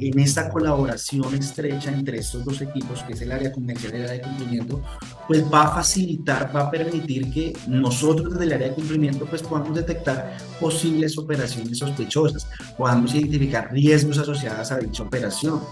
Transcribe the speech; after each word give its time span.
en 0.00 0.20
esta 0.20 0.48
colaboración 0.48 1.34
estrecha 1.34 1.90
entre 1.90 2.18
estos 2.18 2.44
dos 2.44 2.60
equipos, 2.60 3.02
que 3.02 3.14
es 3.14 3.20
el 3.20 3.32
área 3.32 3.50
comercial 3.50 3.94
y 3.94 3.96
el 3.96 4.02
área 4.04 4.14
de 4.18 4.22
cumplimiento, 4.22 4.80
pues 5.26 5.42
va 5.52 5.64
a 5.64 5.74
facilitar, 5.74 6.54
va 6.54 6.68
a 6.68 6.70
permitir 6.70 7.28
que 7.32 7.52
nosotros 7.66 8.30
desde 8.30 8.44
el 8.44 8.52
área 8.52 8.68
de 8.68 8.74
cumplimiento 8.74 9.26
pues 9.26 9.42
podamos 9.42 9.74
detectar 9.74 10.36
posibles 10.60 11.18
operaciones 11.18 11.78
sospechosas, 11.78 12.46
podamos 12.76 13.12
identificar 13.12 13.72
riesgos 13.72 14.18
asociados 14.18 14.70
a 14.70 14.78
dicha 14.78 15.02
operación. 15.02 15.62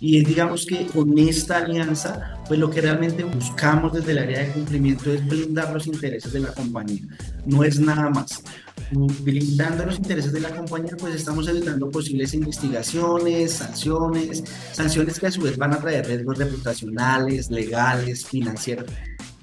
Y 0.00 0.18
es, 0.18 0.28
digamos 0.28 0.64
que 0.64 0.86
con 0.86 1.18
esta 1.18 1.58
alianza, 1.58 2.38
pues 2.48 2.58
lo 2.58 2.70
que 2.70 2.80
realmente 2.80 3.22
buscamos 3.22 3.92
desde 3.92 4.12
el 4.12 4.18
área 4.18 4.40
de 4.40 4.52
cumplimiento 4.52 5.12
es 5.12 5.26
blindar 5.26 5.74
los 5.74 5.86
intereses 5.86 6.32
de 6.32 6.40
la 6.40 6.52
compañía, 6.52 7.02
no 7.44 7.62
es 7.62 7.78
nada 7.78 8.08
más 8.08 8.42
blindando 8.94 9.84
los 9.86 9.96
intereses 9.96 10.32
de 10.32 10.40
la 10.40 10.50
compañía, 10.50 10.96
pues 10.98 11.14
estamos 11.14 11.48
evitando 11.48 11.90
posibles 11.90 12.34
investigaciones, 12.34 13.52
sanciones, 13.52 14.44
sanciones 14.72 15.18
que 15.18 15.26
a 15.26 15.30
su 15.30 15.42
vez 15.42 15.56
van 15.56 15.74
a 15.74 15.78
traer 15.78 16.06
riesgos 16.06 16.38
reputacionales, 16.38 17.50
legales, 17.50 18.24
financieros. 18.24 18.86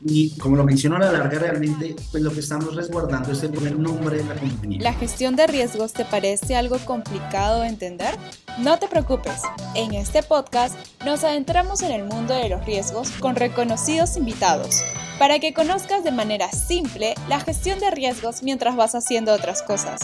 Y 0.04 0.36
como 0.40 0.56
lo 0.56 0.64
menciono 0.64 0.96
a 0.96 1.00
la 1.00 1.12
larga, 1.12 1.38
realmente, 1.38 1.96
pues 2.12 2.24
lo 2.24 2.32
que 2.32 2.40
estamos 2.40 2.76
resguardando 2.76 3.32
es 3.32 3.44
el 3.44 3.52
buen 3.52 3.82
nombre 3.82 4.18
de 4.18 4.24
la 4.24 4.34
compañía. 4.34 4.82
¿La 4.82 4.94
gestión 4.94 5.36
de 5.36 5.46
riesgos 5.46 5.94
te 5.94 6.06
parece 6.06 6.56
algo 6.56 6.80
complicado 6.80 7.62
de 7.62 7.68
entender? 7.68 8.16
No 8.60 8.80
te 8.80 8.88
preocupes, 8.88 9.42
en 9.76 9.94
este 9.94 10.24
podcast 10.24 10.76
nos 11.06 11.24
adentramos 11.24 11.84
en 11.84 11.92
el 11.92 12.04
mundo 12.06 12.34
de 12.34 12.50
los 12.50 12.66
riesgos 12.66 13.12
con 13.20 13.36
reconocidos 13.36 14.18
invitados 14.18 14.82
para 15.22 15.38
que 15.38 15.54
conozcas 15.54 16.04
de 16.04 16.12
manera 16.12 16.50
simple 16.50 17.14
la 17.30 17.40
gestión 17.40 17.78
de 17.78 17.92
riesgos 17.92 18.42
mientras 18.42 18.76
vas 18.76 18.96
haciendo 18.96 19.32
otras 19.32 19.62
cosas. 19.62 20.00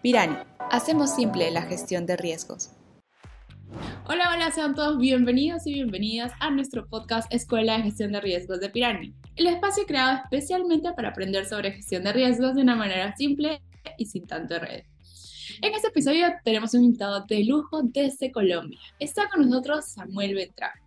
Pirani, 0.00 0.36
hacemos 0.70 1.12
simple 1.12 1.50
la 1.50 1.62
gestión 1.62 2.06
de 2.06 2.16
riesgos. 2.16 2.70
Hola, 4.06 4.30
hola, 4.32 4.52
sean 4.52 4.76
todos 4.76 4.98
bienvenidos 4.98 5.66
y 5.66 5.74
bienvenidas 5.74 6.30
a 6.38 6.52
nuestro 6.52 6.86
podcast 6.86 7.34
Escuela 7.34 7.78
de 7.78 7.82
Gestión 7.82 8.12
de 8.12 8.20
Riesgos 8.20 8.60
de 8.60 8.70
Pirani, 8.70 9.12
el 9.34 9.48
espacio 9.48 9.86
creado 9.86 10.20
especialmente 10.22 10.92
para 10.92 11.08
aprender 11.08 11.44
sobre 11.44 11.72
gestión 11.72 12.04
de 12.04 12.12
riesgos 12.12 12.54
de 12.54 12.62
una 12.62 12.76
manera 12.76 13.16
simple 13.16 13.60
y 13.98 14.06
sin 14.06 14.28
tanto 14.28 14.56
red. 14.60 14.84
En 15.62 15.74
este 15.74 15.88
episodio 15.88 16.28
tenemos 16.44 16.74
un 16.74 16.84
invitado 16.84 17.26
de 17.26 17.42
lujo 17.42 17.80
desde 17.82 18.30
Colombia. 18.30 18.78
Está 19.00 19.28
con 19.28 19.50
nosotros 19.50 19.84
Samuel 19.86 20.36
Betra. 20.36 20.81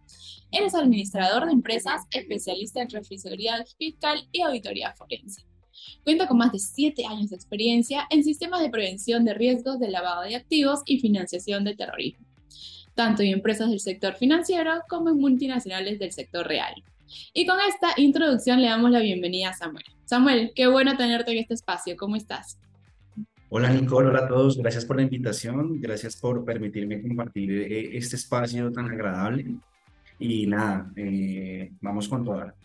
Él 0.56 0.64
es 0.64 0.74
administrador 0.74 1.46
de 1.46 1.52
empresas, 1.52 2.04
especialista 2.12 2.82
en 2.82 2.90
revisoría 2.90 3.66
fiscal 3.78 4.26
y 4.32 4.40
auditoría 4.40 4.94
forense. 4.94 5.46
Cuenta 6.06 6.30
con 6.30 6.38
más 6.38 6.54
de 6.54 6.60
siete 6.60 7.06
años 7.06 7.32
de 7.32 7.36
experiencia 7.36 8.08
en 8.10 8.24
sistemas 8.24 8.62
de 8.62 8.70
prevención 8.70 9.26
de 9.26 9.34
riesgos 9.34 9.80
de 9.80 9.90
lavado 9.90 10.22
de 10.22 10.38
activos 10.38 10.82
y 10.86 11.02
financiación 11.02 11.66
de 11.66 11.76
terrorismo, 11.76 12.26
tanto 12.94 13.22
en 13.22 13.34
empresas 13.34 13.70
del 13.70 13.82
sector 13.82 14.14
financiero 14.14 14.72
como 14.88 15.10
en 15.10 15.18
multinacionales 15.18 16.00
del 16.00 16.14
sector 16.14 16.48
real. 16.48 16.74
Y 17.34 17.46
con 17.46 17.58
esta 17.68 17.90
introducción 17.98 18.62
le 18.62 18.70
damos 18.70 18.92
la 18.92 19.00
bienvenida 19.02 19.50
a 19.50 19.54
Samuel. 19.54 19.84
Samuel, 20.06 20.54
qué 20.56 20.68
bueno 20.68 20.96
tenerte 20.96 21.34
en 21.34 21.40
este 21.40 21.56
espacio. 21.56 21.98
¿Cómo 21.98 22.16
estás? 22.16 22.58
Hola 23.50 23.74
Nicole, 23.74 24.08
hola 24.08 24.20
a 24.20 24.28
todos. 24.30 24.58
Gracias 24.58 24.86
por 24.86 24.96
la 24.96 25.02
invitación. 25.02 25.82
Gracias 25.82 26.16
por 26.16 26.46
permitirme 26.46 27.02
compartir 27.02 27.52
eh, 27.52 27.98
este 27.98 28.16
espacio 28.16 28.72
tan 28.72 28.90
agradable 28.90 29.60
y 30.20 30.48
nada, 30.48 30.92
eh, 30.96 31.72
vamos 31.82 32.08
con 32.08 32.24
toda. 32.24 32.56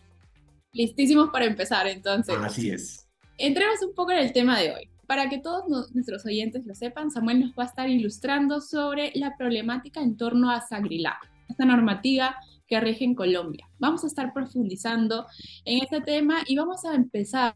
Listísimos 0.73 1.29
para 1.29 1.45
empezar 1.45 1.87
entonces. 1.87 2.35
Así 2.39 2.69
es. 2.69 3.07
Entremos 3.37 3.81
un 3.81 3.93
poco 3.93 4.11
en 4.11 4.19
el 4.19 4.33
tema 4.33 4.59
de 4.59 4.71
hoy. 4.71 4.89
Para 5.07 5.29
que 5.29 5.39
todos 5.39 5.65
nuestros 5.93 6.25
oyentes 6.25 6.65
lo 6.65 6.73
sepan, 6.73 7.11
Samuel 7.11 7.41
nos 7.41 7.51
va 7.51 7.63
a 7.63 7.65
estar 7.65 7.89
ilustrando 7.89 8.61
sobre 8.61 9.11
la 9.15 9.35
problemática 9.35 10.01
en 10.01 10.15
torno 10.15 10.49
a 10.49 10.61
Sagrilab, 10.61 11.17
esta 11.49 11.65
normativa 11.65 12.37
que 12.65 12.79
rige 12.79 13.03
en 13.03 13.15
Colombia. 13.15 13.67
Vamos 13.79 14.05
a 14.05 14.07
estar 14.07 14.31
profundizando 14.31 15.25
en 15.65 15.83
este 15.83 15.99
tema 15.99 16.37
y 16.47 16.55
vamos 16.55 16.85
a 16.85 16.95
empezar, 16.95 17.55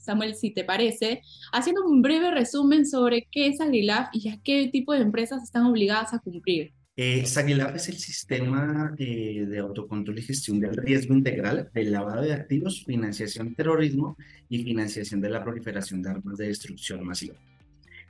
Samuel, 0.00 0.34
si 0.34 0.50
te 0.50 0.64
parece, 0.64 1.22
haciendo 1.52 1.84
un 1.84 2.02
breve 2.02 2.32
resumen 2.32 2.84
sobre 2.84 3.28
qué 3.30 3.46
es 3.46 3.58
Sagrilab 3.58 4.08
y 4.12 4.30
a 4.30 4.40
qué 4.42 4.68
tipo 4.72 4.92
de 4.92 5.02
empresas 5.02 5.44
están 5.44 5.66
obligadas 5.66 6.12
a 6.12 6.18
cumplir. 6.18 6.72
Eh, 7.00 7.20
es 7.20 7.88
el 7.88 7.96
sistema 7.96 8.92
eh, 8.98 9.46
de 9.48 9.58
autocontrol 9.60 10.18
y 10.18 10.22
gestión 10.22 10.58
del 10.58 10.76
riesgo 10.76 11.14
integral 11.14 11.70
del 11.72 11.92
lavado 11.92 12.22
de 12.22 12.32
activos, 12.32 12.82
financiación 12.84 13.54
terrorismo 13.54 14.16
y 14.48 14.64
financiación 14.64 15.20
de 15.20 15.30
la 15.30 15.44
proliferación 15.44 16.02
de 16.02 16.10
armas 16.10 16.36
de 16.38 16.48
destrucción 16.48 17.06
masiva. 17.06 17.36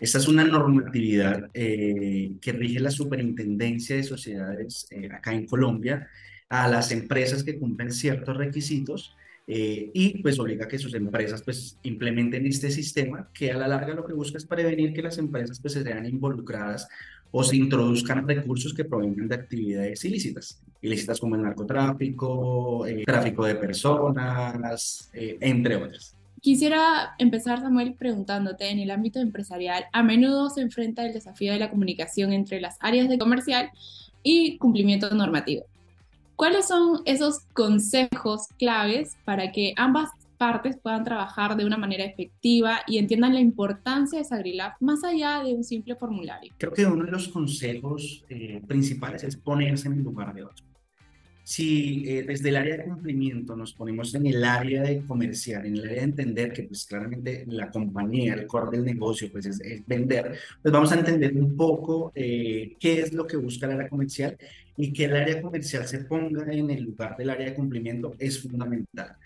Esta 0.00 0.16
es 0.16 0.26
una 0.26 0.42
normatividad 0.42 1.50
eh, 1.52 2.32
que 2.40 2.52
rige 2.52 2.80
la 2.80 2.90
superintendencia 2.90 3.94
de 3.94 4.04
sociedades 4.04 4.86
eh, 4.90 5.10
acá 5.12 5.34
en 5.34 5.44
Colombia 5.44 6.08
a 6.48 6.66
las 6.66 6.90
empresas 6.90 7.44
que 7.44 7.58
cumplen 7.58 7.92
ciertos 7.92 8.38
requisitos 8.38 9.14
y 9.50 10.18
pues 10.20 10.38
obliga 10.38 10.66
a 10.66 10.68
que 10.68 10.78
sus 10.78 10.92
empresas 10.92 11.40
pues 11.40 11.78
implementen 11.82 12.44
este 12.44 12.70
sistema 12.70 13.30
que 13.32 13.50
a 13.50 13.56
la 13.56 13.66
larga 13.66 13.94
lo 13.94 14.04
que 14.06 14.12
busca 14.12 14.36
es 14.36 14.44
prevenir 14.44 14.92
que 14.92 15.00
las 15.00 15.16
empresas 15.16 15.58
pues 15.58 15.72
se 15.72 15.82
vean 15.82 16.04
involucradas 16.04 16.86
o 17.30 17.44
se 17.44 17.56
introduzcan 17.56 18.26
recursos 18.26 18.72
que 18.72 18.84
provengan 18.84 19.28
de 19.28 19.34
actividades 19.34 20.04
ilícitas, 20.04 20.62
ilícitas 20.80 21.20
como 21.20 21.36
el 21.36 21.42
narcotráfico, 21.42 22.86
el 22.86 23.00
eh, 23.00 23.04
tráfico 23.04 23.44
de 23.44 23.54
personas, 23.56 25.10
eh, 25.12 25.36
entre 25.40 25.76
otras. 25.76 26.14
Quisiera 26.40 27.14
empezar, 27.18 27.60
Samuel, 27.60 27.94
preguntándote, 27.94 28.68
en 28.68 28.78
el 28.78 28.90
ámbito 28.90 29.18
empresarial, 29.18 29.86
a 29.92 30.02
menudo 30.02 30.50
se 30.50 30.60
enfrenta 30.60 31.04
el 31.04 31.12
desafío 31.12 31.52
de 31.52 31.58
la 31.58 31.70
comunicación 31.70 32.32
entre 32.32 32.60
las 32.60 32.76
áreas 32.80 33.08
de 33.08 33.18
comercial 33.18 33.70
y 34.22 34.56
cumplimiento 34.58 35.10
normativo. 35.10 35.64
¿Cuáles 36.36 36.68
son 36.68 37.02
esos 37.04 37.40
consejos 37.52 38.46
claves 38.60 39.16
para 39.24 39.50
que 39.50 39.74
ambas 39.76 40.10
partes 40.38 40.78
puedan 40.82 41.04
trabajar 41.04 41.56
de 41.56 41.66
una 41.66 41.76
manera 41.76 42.04
efectiva 42.04 42.80
y 42.86 42.98
entiendan 42.98 43.34
la 43.34 43.40
importancia 43.40 44.18
de 44.18 44.24
Sagrilab 44.24 44.72
más 44.80 45.04
allá 45.04 45.42
de 45.42 45.52
un 45.52 45.64
simple 45.64 45.96
formulario. 45.96 46.52
Creo 46.56 46.72
que 46.72 46.86
uno 46.86 47.04
de 47.04 47.10
los 47.10 47.28
consejos 47.28 48.24
eh, 48.28 48.62
principales 48.66 49.24
es 49.24 49.36
ponerse 49.36 49.88
en 49.88 49.94
el 49.94 50.02
lugar 50.02 50.32
de 50.32 50.44
otro. 50.44 50.64
Si 51.42 52.04
eh, 52.06 52.24
desde 52.24 52.50
el 52.50 52.56
área 52.56 52.76
de 52.76 52.84
cumplimiento 52.84 53.56
nos 53.56 53.72
ponemos 53.72 54.14
en 54.14 54.26
el 54.26 54.44
área 54.44 54.82
de 54.82 55.00
comercial, 55.06 55.64
en 55.64 55.76
el 55.76 55.84
área 55.84 55.96
de 55.96 56.02
entender 56.02 56.52
que 56.52 56.64
pues 56.64 56.84
claramente 56.84 57.44
la 57.48 57.70
compañía, 57.70 58.34
el 58.34 58.46
core 58.46 58.76
del 58.76 58.84
negocio 58.84 59.30
pues 59.32 59.46
es, 59.46 59.58
vender, 59.86 60.38
pues 60.62 60.70
vamos 60.70 60.92
a 60.92 60.98
entender 60.98 61.32
un 61.34 61.56
poco 61.56 62.12
eh, 62.14 62.76
qué 62.78 63.00
es 63.00 63.14
lo 63.14 63.26
que 63.26 63.38
busca 63.38 63.64
el 63.64 63.72
área 63.72 63.88
comercial 63.88 64.36
y 64.76 64.92
que 64.92 65.06
el 65.06 65.16
área 65.16 65.40
comercial 65.40 65.88
se 65.88 66.00
ponga 66.04 66.52
en 66.52 66.70
el 66.70 66.82
lugar 66.82 67.16
del 67.16 67.30
área 67.30 67.46
de 67.46 67.54
cumplimiento 67.54 68.14
es 68.18 68.42
fundamental. 68.42 69.16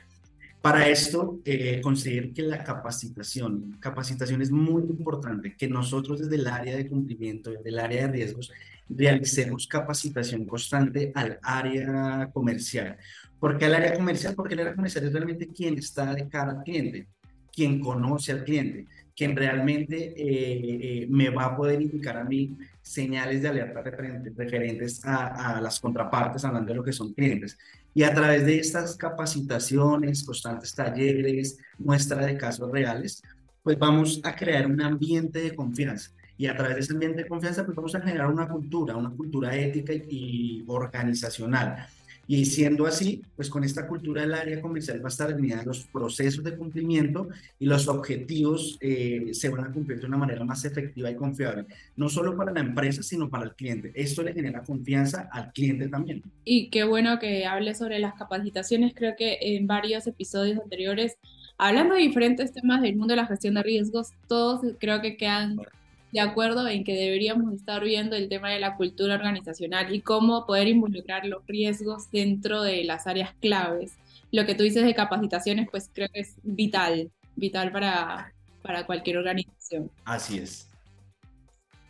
Para 0.63 0.87
esto, 0.87 1.41
eh, 1.45 1.81
considero 1.83 2.33
que 2.33 2.43
la 2.43 2.63
capacitación, 2.63 3.77
capacitación 3.81 4.43
es 4.43 4.53
muy 4.53 4.83
importante, 4.85 5.57
que 5.57 5.67
nosotros 5.67 6.21
desde 6.21 6.37
el 6.37 6.47
área 6.47 6.77
de 6.77 6.89
cumplimiento, 6.89 7.51
desde 7.51 7.69
el 7.69 7.81
área 7.81 8.07
de 8.07 8.13
riesgos, 8.13 8.53
realicemos 8.89 9.67
capacitación 9.67 10.47
constante 10.47 11.11
al 11.17 11.41
área 11.43 12.31
comercial. 12.33 12.97
¿Por 13.41 13.59
qué 13.59 13.65
al 13.65 13.75
área 13.75 13.95
comercial? 13.95 14.37
Porque 14.37 14.55
el 14.55 14.61
área 14.61 14.77
comercial 14.77 15.05
es 15.05 15.13
realmente 15.13 15.49
quien 15.49 15.77
está 15.79 16.15
de 16.15 16.29
cara 16.29 16.53
al 16.53 16.63
cliente, 16.63 17.09
quien 17.53 17.81
conoce 17.81 18.31
al 18.31 18.45
cliente, 18.45 18.87
quien 19.23 19.37
realmente 19.37 19.97
eh, 20.17 21.03
eh, 21.03 21.07
me 21.09 21.31
va 21.31 21.45
a 21.45 21.57
poder 21.57 21.81
indicar 21.81 22.17
a 22.17 22.25
mí 22.25 22.59
señales 22.83 23.41
de 23.41 23.49
alerta 23.51 23.81
referentes 23.81 25.05
a, 25.05 25.59
a 25.59 25.61
las 25.61 25.79
contrapartes, 25.79 26.45
hablando 26.45 26.73
de 26.73 26.75
lo 26.75 26.83
que 26.83 26.93
son 26.93 27.13
clientes. 27.13 27.57
Y 27.95 28.03
a 28.03 28.13
través 28.13 28.45
de 28.45 28.59
estas 28.59 28.97
capacitaciones, 28.97 30.25
constantes 30.25 30.75
talleres, 30.75 31.57
muestra 31.79 32.27
de 32.27 32.37
casos 32.37 32.69
reales, 32.73 33.23
pues 33.63 33.79
vamos 33.79 34.21
a 34.25 34.35
crear 34.35 34.67
un 34.67 34.83
ambiente 34.83 35.41
de 35.41 35.55
confianza. 35.55 36.11
Y 36.37 36.49
a 36.49 36.57
través 36.57 36.75
de 36.75 36.81
ese 36.81 36.93
ambiente 36.95 37.23
de 37.23 37.29
confianza, 37.29 37.65
pues 37.65 37.77
vamos 37.77 37.95
a 37.95 38.01
generar 38.01 38.27
una 38.27 38.49
cultura, 38.49 38.97
una 38.97 39.11
cultura 39.11 39.55
ética 39.55 39.93
y 39.93 40.65
organizacional 40.67 41.87
y 42.33 42.47
siendo 42.47 42.87
así, 42.87 43.21
pues 43.37 43.51
con 43.51 43.63
esta 43.63 43.87
cultura 43.87 44.23
del 44.23 44.33
área 44.33 44.63
comercial 44.63 45.05
va 45.05 45.09
a 45.09 45.09
estar 45.09 45.31
alineada 45.31 45.65
los 45.65 45.85
procesos 45.85 46.43
de 46.43 46.57
cumplimiento 46.57 47.29
y 47.59 47.67
los 47.67 47.89
objetivos 47.89 48.79
eh, 48.81 49.29
se 49.33 49.51
van 49.51 49.67
a 49.67 49.71
cumplir 49.71 50.01
de 50.01 50.07
una 50.07 50.17
manera 50.17 50.43
más 50.43 50.65
efectiva 50.65 51.11
y 51.11 51.15
confiable, 51.15 51.67
no 51.95 52.09
solo 52.09 52.35
para 52.35 52.51
la 52.51 52.61
empresa, 52.61 53.03
sino 53.03 53.29
para 53.29 53.45
el 53.45 53.55
cliente. 53.55 53.93
Esto 53.95 54.23
le 54.23 54.33
genera 54.33 54.63
confianza 54.63 55.29
al 55.31 55.53
cliente 55.53 55.91
también. 55.91 56.23
Y 56.43 56.71
qué 56.71 56.85
bueno 56.85 57.19
que 57.19 57.45
hable 57.45 57.75
sobre 57.75 57.99
las 57.99 58.15
capacitaciones. 58.15 58.95
Creo 58.95 59.15
que 59.15 59.37
en 59.39 59.67
varios 59.67 60.07
episodios 60.07 60.59
anteriores, 60.59 61.19
hablando 61.59 61.97
de 61.97 62.01
diferentes 62.01 62.51
temas 62.51 62.81
del 62.81 62.97
mundo 62.97 63.13
de 63.13 63.17
la 63.17 63.27
gestión 63.27 63.57
de 63.57 63.63
riesgos, 63.63 64.13
todos 64.27 64.63
creo 64.81 65.03
que 65.03 65.19
quedan 65.19 65.59
de 66.13 66.21
acuerdo 66.21 66.69
en 66.69 66.85
que 66.85 66.95
deberíamos 66.95 67.53
estar 67.55 67.83
viendo 67.83 68.15
el 68.15 68.29
tema 68.29 68.51
de 68.51 68.61
la 68.61 68.77
cultura 68.77 69.15
organizacional 69.15 69.93
y 69.95 70.03
cómo 70.03 70.47
poder 70.47 70.69
involucrar 70.69 71.25
los 71.27 71.45
riesgos 71.47 72.11
dentro 72.11 72.63
de 72.63 72.85
las 72.85 73.07
áreas 73.07 73.35
claves. 73.41 73.95
Lo 74.31 74.45
que 74.45 74.55
tú 74.55 74.63
dices 74.63 74.85
de 74.85 74.95
capacitaciones, 74.95 75.69
pues 75.71 75.91
creo 75.93 76.09
que 76.13 76.21
es 76.21 76.37
vital, 76.43 77.11
vital 77.35 77.73
para, 77.73 78.35
para 78.63 78.85
cualquier 78.85 79.17
organización. 79.17 79.91
Así 80.05 80.39
es. 80.39 80.69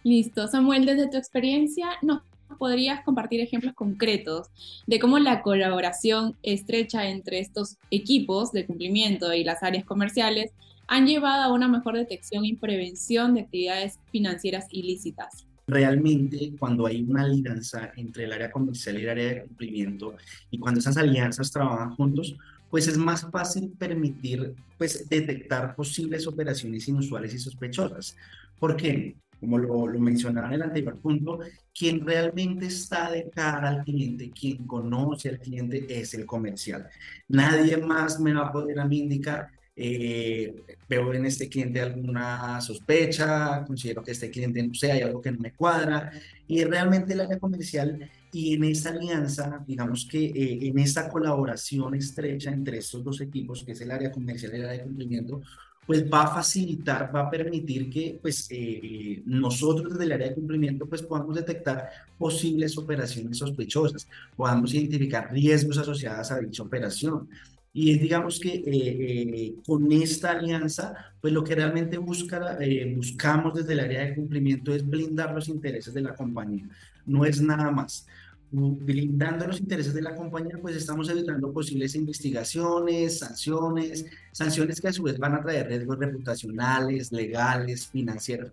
Listo, 0.05 0.47
Samuel, 0.47 0.87
desde 0.87 1.09
tu 1.09 1.17
experiencia, 1.17 1.89
¿nos 2.01 2.23
podrías 2.59 3.03
compartir 3.05 3.41
ejemplos 3.41 3.75
concretos 3.75 4.49
de 4.87 5.01
cómo 5.01 5.19
la 5.19 5.43
colaboración 5.43 6.37
estrecha 6.43 7.09
entre 7.09 7.41
estos 7.41 7.77
equipos 7.91 8.53
de 8.53 8.67
cumplimiento 8.67 9.33
y 9.33 9.43
las 9.43 9.63
áreas 9.63 9.85
comerciales 9.85 10.53
han 10.93 11.07
llevado 11.07 11.45
a 11.45 11.53
una 11.55 11.69
mejor 11.69 11.97
detección 11.97 12.45
y 12.45 12.55
prevención 12.55 13.33
de 13.33 13.41
actividades 13.41 13.99
financieras 14.11 14.67
ilícitas. 14.71 15.47
Realmente, 15.67 16.53
cuando 16.59 16.87
hay 16.87 17.03
una 17.03 17.23
alianza 17.23 17.93
entre 17.97 18.25
el 18.25 18.33
área 18.35 18.51
comercial 18.51 18.99
y 18.99 19.05
el 19.05 19.09
área 19.09 19.27
de 19.29 19.43
cumplimiento, 19.45 20.17
y 20.51 20.59
cuando 20.59 20.81
esas 20.81 20.99
alianzas 20.99 21.51
trabajan 21.51 21.97
juntos, 21.97 22.37
pues 22.69 22.89
es 22.89 22.99
más 22.99 23.27
fácil 23.31 23.71
permitir 23.71 24.55
pues, 24.77 25.09
detectar 25.09 25.75
posibles 25.75 26.27
operaciones 26.27 26.87
inusuales 26.87 27.33
y 27.33 27.39
sospechosas. 27.39 28.15
¿Por 28.59 28.77
qué? 28.77 29.17
Como 29.41 29.57
lo, 29.57 29.87
lo 29.87 29.99
mencionaba 29.99 30.49
en 30.49 30.55
el 30.55 30.63
anterior 30.63 31.01
punto, 31.01 31.41
quien 31.75 32.07
realmente 32.07 32.67
está 32.67 33.11
de 33.11 33.31
cara 33.31 33.71
al 33.71 33.85
cliente, 33.85 34.31
quien 34.31 34.67
conoce 34.67 35.31
al 35.31 35.39
cliente 35.39 35.87
es 35.89 36.13
el 36.13 36.27
comercial. 36.27 36.87
Nadie 37.29 37.79
más 37.79 38.21
me 38.21 38.35
va 38.35 38.49
a 38.49 38.53
poder 38.53 38.79
a 38.79 38.85
mí 38.85 38.99
indicar 38.99 39.49
eh, 39.75 40.55
veo 40.89 41.15
en 41.15 41.27
este 41.27 41.49
cliente 41.49 41.81
alguna 41.81 42.61
sospecha, 42.61 43.65
considero 43.67 44.03
que 44.03 44.13
este 44.13 44.31
cliente, 44.31 44.63
no 44.63 44.75
sé, 44.75 44.93
hay 44.93 45.03
algo 45.03 45.21
que 45.21 45.33
no 45.33 45.41
me 45.41 45.53
cuadra, 45.53 46.13
y 46.47 46.63
realmente 46.65 47.15
el 47.15 47.21
área 47.21 47.39
comercial 47.39 48.11
y 48.33 48.55
en 48.55 48.65
esa 48.65 48.91
alianza, 48.91 49.63
digamos 49.67 50.07
que 50.07 50.25
eh, 50.27 50.59
en 50.63 50.79
esta 50.79 51.09
colaboración 51.09 51.95
estrecha 51.95 52.51
entre 52.51 52.79
estos 52.79 53.05
dos 53.05 53.21
equipos, 53.21 53.63
que 53.63 53.73
es 53.73 53.81
el 53.81 53.91
área 53.91 54.11
comercial 54.11 54.53
y 54.53 54.57
el 54.57 54.65
área 54.65 54.79
de 54.79 54.85
cumplimiento, 54.85 55.43
pues 55.87 56.05
va 56.11 56.23
a 56.23 56.35
facilitar, 56.35 57.15
va 57.15 57.23
a 57.23 57.31
permitir 57.31 57.91
que 57.91 58.19
pues 58.23 58.47
eh, 58.51 59.21
nosotros 59.27 59.93
desde 59.93 60.05
el 60.05 60.13
área 60.13 60.29
de 60.29 60.35
cumplimiento 60.35 60.87
pues 60.87 61.03
podamos 61.03 61.35
detectar 61.35 61.89
posibles 62.17 62.79
operaciones 62.79 63.39
sospechosas, 63.39 64.07
podamos 64.37 64.73
identificar 64.73 65.33
riesgos 65.33 65.79
asociados 65.79 66.31
a 66.31 66.39
dicha 66.39 66.63
operación, 66.63 67.29
y 67.75 67.99
digamos 67.99 68.39
que 68.39 68.51
eh, 68.51 68.63
eh, 68.67 69.55
con 69.67 69.91
esta 69.93 70.33
alianza, 70.33 70.95
pues 71.21 71.33
lo 71.33 71.43
que 71.43 71.55
realmente 71.55 71.97
busca, 71.97 72.59
eh, 72.61 72.93
buscamos 72.95 73.55
desde 73.55 73.73
el 73.73 73.81
área 73.81 74.05
de 74.05 74.15
cumplimiento 74.15 74.75
es 74.75 74.87
blindar 74.87 75.35
los 75.35 75.49
intereses 75.49 75.95
de 75.95 76.03
la 76.03 76.15
compañía, 76.15 76.69
no 77.07 77.25
es 77.25 77.41
nada 77.41 77.71
más. 77.71 78.07
Blindando 78.51 79.47
los 79.47 79.61
intereses 79.61 79.95
de 79.95 80.03
la 80.03 80.15
compañía, 80.15 80.59
pues 80.61 80.77
estamos 80.77 81.09
evitando 81.09 81.51
posibles 81.51 81.95
investigaciones, 81.95 83.21
sanciones, 83.21 84.05
sanciones 84.33 84.79
que 84.79 84.89
a 84.89 84.93
su 84.93 85.05
vez 85.05 85.19
van 85.19 85.35
a 85.35 85.41
traer 85.41 85.69
riesgos 85.69 85.99
reputacionales, 85.99 87.11
legales, 87.13 87.87
financieros. 87.87 88.53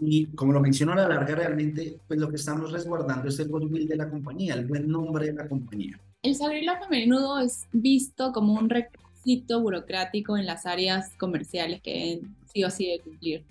Y 0.00 0.26
como 0.28 0.54
lo 0.54 0.60
menciono 0.60 0.92
a 0.92 0.96
la 0.96 1.08
larga, 1.08 1.34
realmente, 1.34 1.98
pues 2.08 2.18
lo 2.18 2.30
que 2.30 2.36
estamos 2.36 2.72
resguardando 2.72 3.28
es 3.28 3.38
el 3.38 3.48
goodwill 3.48 3.86
de 3.86 3.96
la 3.96 4.08
compañía, 4.08 4.54
el 4.54 4.64
buen 4.66 4.88
nombre 4.88 5.26
de 5.26 5.34
la 5.34 5.46
compañía. 5.46 6.00
El 6.24 6.34
Sagrila 6.34 6.80
a 6.82 6.88
menudo 6.88 7.38
es 7.38 7.66
visto 7.70 8.32
como 8.32 8.54
un 8.54 8.70
requisito 8.70 9.60
burocrático 9.60 10.38
en 10.38 10.46
las 10.46 10.64
áreas 10.64 11.10
comerciales 11.18 11.82
que 11.82 12.22
sí 12.50 12.64
o 12.64 12.70
sí 12.70 12.86
de 12.86 13.00
cumplir. 13.00 13.44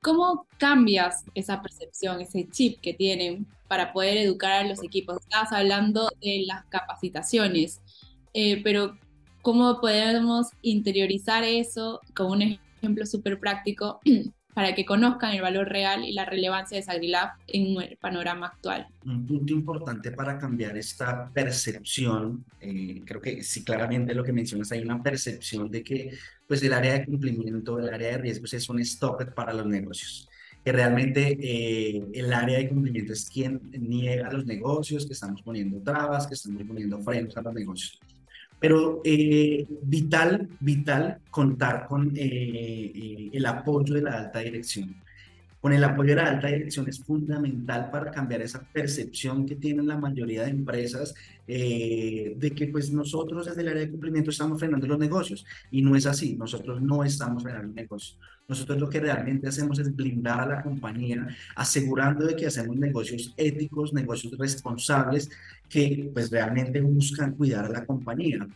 ¿Cómo 0.00 0.48
cambias 0.58 1.24
esa 1.36 1.62
percepción, 1.62 2.20
ese 2.20 2.48
chip 2.50 2.80
que 2.80 2.92
tienen 2.92 3.46
para 3.68 3.92
poder 3.92 4.16
educar 4.16 4.50
a 4.50 4.68
los 4.68 4.82
equipos? 4.82 5.18
Estabas 5.20 5.52
hablando 5.52 6.10
de 6.20 6.42
las 6.44 6.64
capacitaciones, 6.64 7.80
eh, 8.34 8.60
pero 8.64 8.98
¿cómo 9.40 9.80
podemos 9.80 10.48
interiorizar 10.60 11.44
eso 11.44 12.00
con 12.16 12.32
un 12.32 12.58
ejemplo 12.80 13.06
súper 13.06 13.38
práctico 13.38 14.00
para 14.54 14.74
que 14.74 14.84
conozcan 14.84 15.34
el 15.34 15.42
valor 15.42 15.68
real 15.68 16.04
y 16.04 16.12
la 16.12 16.24
relevancia 16.24 16.76
de 16.76 16.82
Sagrilab 16.82 17.30
en 17.46 17.80
el 17.80 17.96
panorama 17.96 18.48
actual. 18.48 18.86
Un 19.04 19.26
punto 19.26 19.52
importante 19.52 20.12
para 20.12 20.38
cambiar 20.38 20.76
esta 20.76 21.30
percepción, 21.30 22.44
eh, 22.60 23.00
creo 23.04 23.20
que 23.20 23.42
sí, 23.42 23.64
claramente 23.64 24.14
lo 24.14 24.24
que 24.24 24.32
mencionas, 24.32 24.70
hay 24.72 24.82
una 24.82 25.02
percepción 25.02 25.70
de 25.70 25.82
que 25.82 26.10
pues 26.46 26.62
el 26.62 26.72
área 26.72 26.92
de 26.94 27.06
cumplimiento, 27.06 27.78
el 27.78 27.92
área 27.92 28.12
de 28.12 28.18
riesgos 28.18 28.52
es 28.52 28.68
un 28.68 28.80
stop 28.80 29.32
para 29.34 29.52
los 29.52 29.66
negocios 29.66 30.28
que 30.64 30.70
realmente 30.70 31.38
eh, 31.40 32.04
el 32.14 32.32
área 32.32 32.58
de 32.58 32.68
cumplimiento 32.68 33.12
es 33.12 33.28
quien 33.28 33.60
niega 33.72 34.30
los 34.30 34.46
negocios, 34.46 35.06
que 35.06 35.12
estamos 35.12 35.42
poniendo 35.42 35.80
trabas, 35.82 36.26
que 36.26 36.34
estamos 36.34 36.62
poniendo 36.62 37.00
frenos 37.00 37.36
a 37.36 37.42
los 37.42 37.52
negocios. 37.52 37.98
Pero 38.62 39.00
eh, 39.04 39.66
vital, 39.82 40.48
vital 40.60 41.18
contar 41.30 41.84
con 41.88 42.16
eh, 42.16 42.92
eh, 42.94 43.30
el 43.32 43.44
apoyo 43.44 43.94
de 43.94 44.02
la 44.02 44.12
alta 44.12 44.38
dirección. 44.38 44.94
Con 45.62 45.72
el 45.72 45.84
apoyo 45.84 46.10
de 46.10 46.16
la 46.16 46.28
alta 46.28 46.48
dirección 46.48 46.88
es 46.88 46.98
fundamental 46.98 47.88
para 47.92 48.10
cambiar 48.10 48.42
esa 48.42 48.60
percepción 48.72 49.46
que 49.46 49.54
tienen 49.54 49.86
la 49.86 49.96
mayoría 49.96 50.42
de 50.42 50.50
empresas 50.50 51.14
de 51.46 52.52
que 52.56 52.66
pues 52.66 52.90
nosotros 52.90 53.46
desde 53.46 53.60
el 53.60 53.68
área 53.68 53.82
de 53.82 53.90
cumplimiento 53.90 54.30
estamos 54.30 54.58
frenando 54.58 54.88
los 54.88 54.98
negocios 54.98 55.46
y 55.70 55.80
no 55.80 55.94
es 55.94 56.06
así, 56.06 56.34
nosotros 56.34 56.82
no 56.82 57.04
estamos 57.04 57.44
frenando 57.44 57.72
negocios. 57.74 58.18
Nosotros 58.48 58.80
lo 58.80 58.90
que 58.90 58.98
realmente 58.98 59.46
hacemos 59.46 59.78
es 59.78 59.94
blindar 59.94 60.40
a 60.40 60.46
la 60.46 60.62
compañía, 60.64 61.28
asegurando 61.54 62.26
de 62.26 62.34
que 62.34 62.46
hacemos 62.46 62.76
negocios 62.76 63.32
éticos, 63.36 63.92
negocios 63.92 64.36
responsables, 64.36 65.30
que 65.68 66.10
pues 66.12 66.28
realmente 66.28 66.80
buscan 66.80 67.36
cuidar 67.36 67.66
a 67.66 67.68
la 67.68 67.86
compañía. 67.86 68.48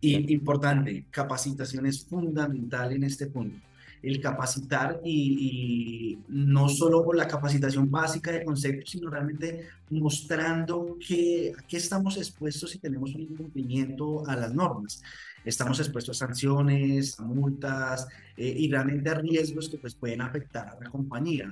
Y 0.00 0.32
importante, 0.32 1.04
capacitación 1.10 1.84
es 1.84 2.06
fundamental 2.06 2.90
en 2.92 3.04
este 3.04 3.26
punto. 3.26 3.67
El 4.02 4.20
capacitar 4.20 5.00
y, 5.04 6.18
no 6.28 6.68
solo 6.68 7.04
la 7.12 7.26
capacitación 7.26 7.90
básica 7.90 8.30
de 8.30 8.44
conceptos, 8.44 8.90
sino 8.90 9.10
realmente 9.10 9.68
mostrando 9.90 10.96
que, 11.04 11.52
a 11.58 11.62
qué 11.62 11.76
estamos 11.76 12.16
expuestos 12.16 12.70
si 12.70 12.78
tenemos 12.78 13.14
un 13.14 13.22
incumplimiento 13.22 14.26
a 14.26 14.36
las 14.36 14.54
normas 14.54 15.02
estamos 15.44 15.78
expuestos 15.80 16.20
a 16.22 16.26
sanciones, 16.26 17.18
a 17.18 17.22
multas 17.22 18.06
eh, 18.36 18.54
y 18.56 18.70
realmente 18.70 19.08
a 19.10 19.14
riesgos 19.14 19.68
que 19.68 19.78
pues, 19.78 19.94
pueden 19.94 20.20
afectar 20.20 20.68
a 20.68 20.78
la 20.82 20.90
compañía. 20.90 21.50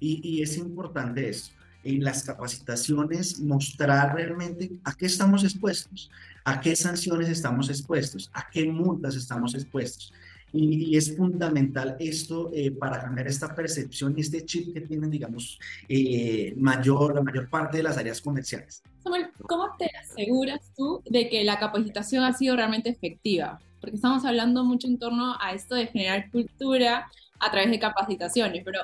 Y, 0.00 0.20
y 0.22 0.42
es 0.42 0.56
importante 0.56 1.28
eso, 1.28 1.52
en 1.84 2.02
las 2.02 2.24
capacitaciones 2.24 3.38
mostrar 3.40 4.14
realmente 4.14 4.72
a 4.84 4.94
qué 4.94 5.06
estamos 5.06 5.44
expuestos, 5.44 6.10
a 6.44 6.60
qué 6.60 6.74
sanciones 6.74 7.28
estamos 7.28 7.70
expuestos, 7.70 8.30
a 8.34 8.48
qué 8.50 8.66
multas 8.66 9.14
estamos 9.14 9.54
expuestos. 9.54 10.12
Y, 10.56 10.96
es 10.96 11.16
fundamental 11.16 11.96
esto 12.00 12.50
eh, 12.52 12.70
para 12.70 13.00
cambiar 13.00 13.26
esta 13.26 13.54
percepción 13.54 14.14
y 14.16 14.22
este 14.22 14.44
chip 14.44 14.72
que 14.72 14.80
tienen, 14.80 15.10
digamos, 15.10 15.58
eh, 15.88 16.54
mayor, 16.56 17.14
la 17.14 17.22
mayor 17.22 17.48
parte 17.48 17.76
de 17.78 17.82
las 17.82 17.98
áreas 17.98 18.20
comerciales. 18.20 18.82
Samuel, 19.02 19.28
¿cómo 19.42 19.68
te 19.78 19.90
aseguras 19.96 20.72
tú 20.76 21.02
de 21.04 21.28
que 21.28 21.44
la 21.44 21.58
capacitación 21.58 22.24
ha 22.24 22.32
sido 22.32 22.56
realmente 22.56 22.88
efectiva? 22.88 23.60
Porque 23.80 23.96
estamos 23.96 24.24
hablando 24.24 24.64
mucho 24.64 24.86
en 24.86 24.98
torno 24.98 25.36
a 25.40 25.52
esto 25.52 25.74
de 25.74 25.86
generar 25.86 26.30
cultura 26.30 27.10
a 27.38 27.50
través 27.50 27.70
de 27.70 27.78
capacitaciones, 27.78 28.62
pero 28.64 28.80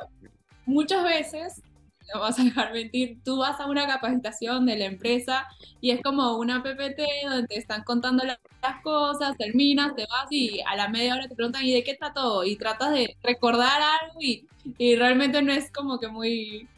muchas 0.66 1.02
veces 1.04 1.62
no 2.12 2.20
vas 2.20 2.38
a 2.38 2.44
dejar 2.44 2.72
mentir, 2.72 3.18
tú 3.24 3.38
vas 3.38 3.60
a 3.60 3.66
una 3.66 3.86
capacitación 3.86 4.66
de 4.66 4.76
la 4.76 4.84
empresa 4.86 5.46
y 5.80 5.90
es 5.90 6.02
como 6.02 6.36
una 6.36 6.62
PPT 6.62 7.02
donde 7.24 7.46
te 7.48 7.58
están 7.58 7.82
contando 7.84 8.24
las 8.24 8.38
cosas, 8.82 9.36
terminas, 9.36 9.94
te 9.94 10.06
vas 10.06 10.26
y 10.30 10.60
a 10.60 10.76
la 10.76 10.88
media 10.88 11.14
hora 11.14 11.28
te 11.28 11.34
preguntan, 11.34 11.64
¿y 11.64 11.72
de 11.72 11.84
qué 11.84 11.94
trató? 11.94 12.44
Y 12.44 12.56
tratas 12.56 12.92
de 12.92 13.16
recordar 13.22 13.80
algo 14.02 14.20
y, 14.20 14.46
y 14.78 14.96
realmente 14.96 15.42
no 15.42 15.52
es 15.52 15.70
como 15.70 15.98
que 15.98 16.08
muy 16.08 16.68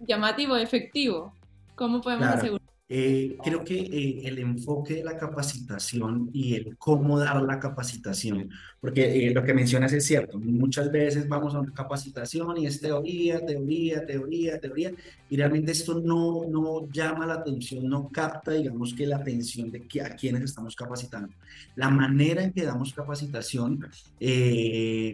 llamativo, 0.00 0.56
efectivo. 0.56 1.32
¿Cómo 1.74 2.00
podemos 2.00 2.28
asegurar? 2.28 2.73
Eh, 2.86 3.38
creo 3.42 3.64
que 3.64 3.78
eh, 3.78 4.20
el 4.24 4.38
enfoque 4.38 4.96
de 4.96 5.04
la 5.04 5.16
capacitación 5.16 6.28
y 6.34 6.54
el 6.54 6.76
cómo 6.76 7.18
dar 7.18 7.40
la 7.40 7.58
capacitación, 7.58 8.50
porque 8.78 9.26
eh, 9.26 9.32
lo 9.32 9.42
que 9.42 9.54
mencionas 9.54 9.94
es 9.94 10.04
cierto, 10.04 10.38
muchas 10.38 10.92
veces 10.92 11.26
vamos 11.26 11.54
a 11.54 11.60
una 11.60 11.72
capacitación 11.72 12.58
y 12.58 12.66
es 12.66 12.82
teoría, 12.82 13.44
teoría, 13.44 14.04
teoría, 14.04 14.60
teoría, 14.60 14.92
y 15.30 15.36
realmente 15.38 15.72
esto 15.72 15.98
no, 15.98 16.44
no 16.46 16.86
llama 16.92 17.26
la 17.26 17.34
atención, 17.36 17.88
no 17.88 18.10
capta, 18.10 18.52
digamos 18.52 18.92
que 18.92 19.06
la 19.06 19.16
atención 19.16 19.70
de 19.70 19.88
que, 19.88 20.02
a 20.02 20.14
quienes 20.14 20.42
estamos 20.42 20.76
capacitando. 20.76 21.32
La 21.76 21.88
manera 21.88 22.44
en 22.44 22.52
que 22.52 22.64
damos 22.64 22.92
capacitación, 22.92 23.80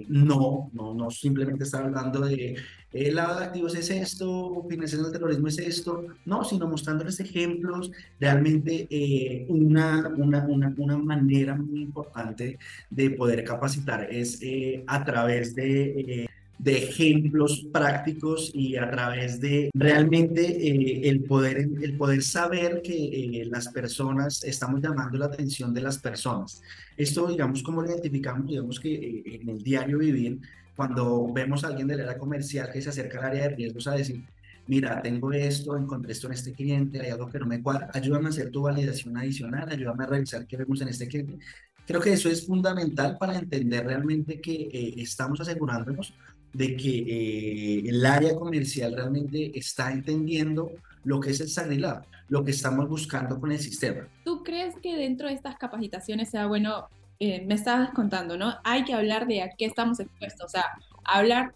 no, 0.08 0.70
no, 0.72 0.94
no 0.94 1.10
simplemente 1.12 1.62
está 1.62 1.78
hablando 1.78 2.20
de 2.22 2.56
el 2.92 3.14
lado 3.14 3.38
de 3.38 3.44
activos 3.46 3.74
es 3.76 3.90
esto, 3.90 4.66
financiación 4.68 5.04
del 5.04 5.12
terrorismo 5.12 5.48
es 5.48 5.58
esto, 5.58 6.06
no, 6.24 6.44
sino 6.44 6.66
mostrándoles 6.66 7.20
ejemplos, 7.20 7.90
realmente 8.18 8.88
eh, 8.90 9.46
una, 9.48 10.08
una, 10.16 10.44
una, 10.46 10.74
una, 10.76 10.98
manera 10.98 11.54
muy 11.54 11.82
importante 11.82 12.58
de 12.90 13.10
poder 13.10 13.44
capacitar 13.44 14.08
es 14.10 14.38
eh, 14.42 14.82
a 14.86 15.04
través 15.04 15.54
de... 15.54 16.28
Eh, 16.60 16.70
de 16.70 16.78
ejemplos 16.78 17.66
prácticos 17.72 18.50
y 18.54 18.76
a 18.76 18.90
través 18.90 19.40
de 19.40 19.70
realmente 19.74 21.08
el, 21.08 21.22
poder, 21.24 21.58
el 21.58 21.96
poder 21.96 22.22
saber 22.22 22.82
que 22.82 23.48
las 23.50 23.68
personas, 23.68 24.44
estamos 24.44 24.80
llamando 24.80 25.18
la 25.18 25.26
atención 25.26 25.72
de 25.72 25.80
las 25.80 25.98
personas. 25.98 26.60
Esto, 26.96 27.28
digamos, 27.28 27.62
como 27.62 27.82
lo 27.82 27.90
identificamos, 27.90 28.46
digamos 28.46 28.78
que 28.78 29.22
en 29.40 29.48
el 29.48 29.62
diario 29.62 29.98
vivir, 29.98 30.40
cuando 30.76 31.32
vemos 31.32 31.64
a 31.64 31.68
alguien 31.68 31.88
del 31.88 32.00
área 32.00 32.18
comercial 32.18 32.70
que 32.72 32.82
se 32.82 32.90
acerca 32.90 33.18
al 33.18 33.24
área 33.26 33.48
de 33.48 33.56
riesgos 33.56 33.86
a 33.86 33.92
decir, 33.92 34.22
mira, 34.66 35.00
tengo 35.02 35.32
esto, 35.32 35.76
encontré 35.76 36.12
esto 36.12 36.26
en 36.26 36.34
este 36.34 36.52
cliente, 36.52 37.00
hay 37.00 37.10
algo 37.10 37.28
que 37.28 37.38
no 37.38 37.46
me 37.46 37.62
cuadra, 37.62 37.90
ayúdame 37.92 38.26
a 38.26 38.28
hacer 38.30 38.50
tu 38.50 38.62
validación 38.62 39.16
adicional, 39.16 39.68
ayúdame 39.70 40.04
a 40.04 40.06
revisar 40.08 40.46
qué 40.46 40.56
vemos 40.56 40.80
en 40.80 40.88
este 40.88 41.08
cliente. 41.08 41.38
Creo 41.86 42.00
que 42.00 42.12
eso 42.12 42.28
es 42.28 42.46
fundamental 42.46 43.18
para 43.18 43.36
entender 43.36 43.84
realmente 43.84 44.40
que 44.40 44.52
eh, 44.72 44.94
estamos 44.98 45.40
asegurándonos 45.40 46.14
de 46.52 46.76
que 46.76 46.98
eh, 46.98 47.88
el 47.88 48.04
área 48.04 48.34
comercial 48.34 48.94
realmente 48.94 49.56
está 49.58 49.92
entendiendo 49.92 50.72
lo 51.04 51.20
que 51.20 51.30
es 51.30 51.40
el 51.40 51.48
SagriLab, 51.48 52.04
lo 52.28 52.44
que 52.44 52.50
estamos 52.50 52.88
buscando 52.88 53.38
con 53.38 53.52
el 53.52 53.58
sistema. 53.58 54.08
¿Tú 54.24 54.42
crees 54.42 54.74
que 54.82 54.96
dentro 54.96 55.28
de 55.28 55.34
estas 55.34 55.56
capacitaciones 55.56 56.30
sea 56.30 56.46
bueno, 56.46 56.88
eh, 57.18 57.44
me 57.46 57.54
estabas 57.54 57.90
contando, 57.90 58.36
¿no? 58.36 58.56
Hay 58.64 58.84
que 58.84 58.94
hablar 58.94 59.26
de 59.26 59.42
a 59.42 59.50
qué 59.50 59.66
estamos 59.66 60.00
expuestos, 60.00 60.46
o 60.46 60.48
sea, 60.48 60.64
hablar 61.04 61.54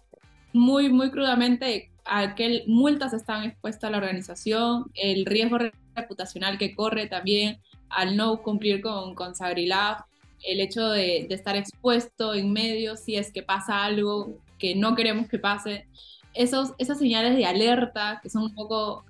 muy, 0.53 0.89
muy 0.89 1.11
crudamente 1.11 1.91
a 2.05 2.35
qué 2.35 2.63
multas 2.67 3.13
están 3.13 3.43
expuestas 3.43 3.85
a 3.85 3.91
la 3.91 3.97
organización, 3.97 4.91
el 4.93 5.25
riesgo 5.25 5.57
reputacional 5.95 6.57
que 6.57 6.75
corre 6.75 7.07
también 7.07 7.59
al 7.89 8.15
no 8.15 8.41
cumplir 8.41 8.81
con, 8.81 9.15
con 9.15 9.35
Sagrilab, 9.35 10.05
el 10.43 10.59
hecho 10.59 10.89
de, 10.89 11.25
de, 11.27 11.35
estar 11.35 11.55
expuesto 11.55 12.33
en 12.35 12.53
medio 12.53 12.95
si 12.95 13.15
es 13.15 13.31
que 13.31 13.41
pasa 13.41 13.83
algo 13.83 14.37
que 14.57 14.75
no 14.75 14.95
queremos 14.95 15.27
que 15.27 15.39
pase. 15.39 15.87
Esos, 16.33 16.73
esas 16.77 16.99
señales 16.99 17.35
de 17.35 17.45
alerta 17.45 18.19
que 18.21 18.29
son 18.29 18.43
un 18.43 18.55
poco, 18.55 19.05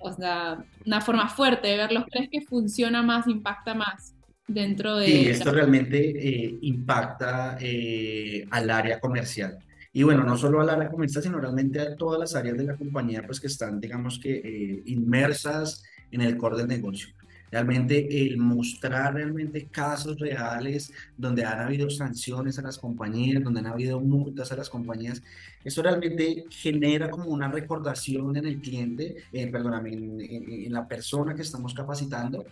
o 0.00 0.12
sea, 0.12 0.64
una 0.84 1.00
forma 1.00 1.28
fuerte 1.28 1.68
de 1.68 1.76
verlos, 1.76 2.04
¿crees 2.10 2.28
que 2.30 2.42
funciona 2.42 3.02
más, 3.02 3.26
impacta 3.26 3.74
más 3.74 4.14
dentro 4.46 4.96
de... 4.96 5.06
Sí, 5.06 5.28
esto 5.28 5.52
realmente 5.52 5.98
eh, 5.98 6.58
impacta 6.62 7.56
eh, 7.60 8.46
al 8.50 8.70
área 8.70 9.00
comercial. 9.00 9.58
Y 9.92 10.02
bueno, 10.02 10.22
no 10.22 10.36
solo 10.36 10.60
al 10.60 10.70
área 10.70 10.88
comercial, 10.88 11.22
sino 11.22 11.40
realmente 11.40 11.80
a 11.80 11.96
todas 11.96 12.20
las 12.20 12.34
áreas 12.34 12.56
de 12.56 12.64
la 12.64 12.76
compañía, 12.76 13.22
pues 13.24 13.40
que 13.40 13.48
están, 13.48 13.80
digamos 13.80 14.18
que, 14.20 14.36
eh, 14.36 14.82
inmersas 14.86 15.82
en 16.10 16.20
el 16.20 16.36
core 16.36 16.58
del 16.58 16.68
negocio. 16.68 17.08
Realmente 17.50 18.26
el 18.26 18.38
mostrar 18.38 19.14
realmente 19.14 19.66
casos 19.66 20.18
reales 20.18 20.92
donde 21.16 21.44
han 21.44 21.60
habido 21.60 21.90
sanciones 21.90 22.58
a 22.58 22.62
las 22.62 22.78
compañías, 22.78 23.42
donde 23.42 23.60
han 23.60 23.66
habido 23.66 24.00
multas 24.00 24.52
a 24.52 24.56
las 24.56 24.70
compañías, 24.70 25.22
eso 25.64 25.82
realmente 25.82 26.44
genera 26.50 27.10
como 27.10 27.30
una 27.30 27.48
recordación 27.48 28.36
en 28.36 28.46
el 28.46 28.60
cliente, 28.60 29.16
eh, 29.32 29.46
perdóname, 29.48 29.92
en 29.92 30.72
la 30.72 30.86
persona 30.86 31.34
que 31.34 31.42
estamos 31.42 31.74
capacitando, 31.74 32.44